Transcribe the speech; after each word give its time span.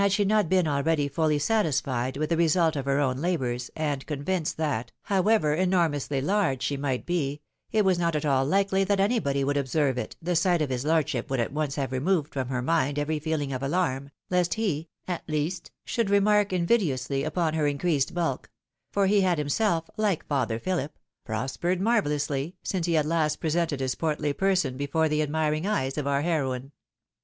299 0.01 0.17
she 0.25 0.35
not 0.35 0.49
been 0.49 0.67
already 0.67 1.07
fully 1.07 1.37
satisfied 1.37 2.17
with 2.17 2.31
the 2.31 2.35
result 2.35 2.75
of 2.75 2.85
her 2.85 2.99
own 2.99 3.17
labours, 3.17 3.69
and 3.75 4.07
convinced 4.07 4.57
that, 4.57 4.91
however 5.03 5.53
enormously 5.53 6.19
large 6.19 6.63
she 6.63 6.75
might 6.75 7.05
be, 7.05 7.39
it 7.71 7.85
was 7.85 7.99
not 7.99 8.15
at 8.15 8.25
all 8.25 8.43
likely 8.43 8.83
that 8.83 8.99
anybody 8.99 9.43
would 9.43 9.57
observe 9.57 9.99
it, 9.99 10.15
the 10.19 10.35
sight 10.35 10.59
of 10.59 10.71
his 10.71 10.83
lordship 10.83 11.29
would 11.29 11.39
at 11.39 11.53
once 11.53 11.75
have 11.75 11.91
removed 11.91 12.33
from 12.33 12.47
her 12.47 12.63
mind 12.63 12.97
every 12.97 13.19
feeling 13.19 13.53
of 13.53 13.61
alarm, 13.61 14.09
lest 14.31 14.55
he, 14.55 14.89
at 15.07 15.21
least, 15.29 15.69
'should 15.85 16.09
remark 16.09 16.49
invidiously 16.51 17.23
upon 17.23 17.53
her 17.53 17.67
increased 17.67 18.11
bulk— 18.11 18.49
for 18.91 19.05
he 19.05 19.21
had 19.21 19.37
himself, 19.37 19.87
like 19.97 20.25
Father 20.25 20.59
Phihp, 20.59 20.89
"prospered 21.27 21.79
marvellously" 21.79 22.55
since 22.63 22.87
he 22.87 22.93
had 22.93 23.05
last 23.05 23.39
presented 23.39 23.79
his 23.79 23.93
portly 23.93 24.33
person 24.33 24.77
before 24.77 25.07
the 25.07 25.21
admiring 25.21 25.67
eyes 25.67 25.95
of 25.95 26.07
our 26.07 26.23
heroine. 26.23 26.71